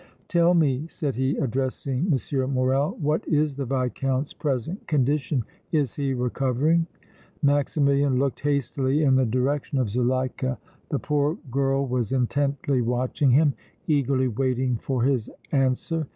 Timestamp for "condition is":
4.87-5.93